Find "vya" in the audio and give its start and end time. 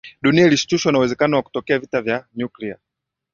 2.01-2.25